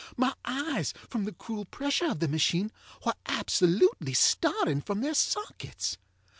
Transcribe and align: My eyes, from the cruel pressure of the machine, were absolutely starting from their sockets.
My 0.17 0.33
eyes, 0.45 0.95
from 1.11 1.25
the 1.25 1.31
cruel 1.31 1.63
pressure 1.65 2.07
of 2.09 2.21
the 2.21 2.27
machine, 2.27 2.71
were 3.05 3.13
absolutely 3.27 4.15
starting 4.15 4.81
from 4.81 5.01
their 5.01 5.13
sockets. 5.13 5.99